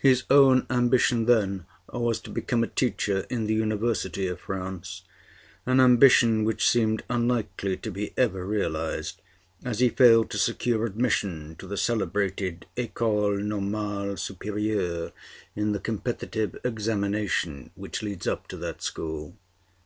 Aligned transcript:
His 0.00 0.22
own 0.30 0.66
ambition 0.70 1.26
then 1.26 1.66
was 1.92 2.20
to 2.20 2.30
become 2.30 2.64
a 2.64 2.68
teacher 2.68 3.26
in 3.28 3.44
the 3.44 3.52
University 3.52 4.26
of 4.26 4.40
France, 4.40 5.02
an 5.66 5.78
ambition 5.78 6.44
which 6.44 6.66
seemed 6.66 7.04
unlikely 7.10 7.76
to 7.76 7.90
be 7.90 8.14
ever 8.16 8.46
realized, 8.46 9.20
as 9.62 9.80
he 9.80 9.90
failed 9.90 10.30
to 10.30 10.38
secure 10.38 10.86
admission 10.86 11.54
to 11.58 11.66
the 11.66 11.76
celebrated 11.76 12.64
École 12.78 13.44
Normale 13.44 14.14
Supérieure, 14.14 15.12
in 15.54 15.72
the 15.72 15.80
competitive 15.80 16.56
examination 16.64 17.70
which 17.74 18.00
leads 18.02 18.26
up 18.26 18.48
to 18.48 18.56
that 18.56 18.80
school. 18.80 19.36